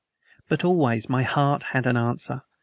[0.49, 2.41] But, always, my heart had an answer.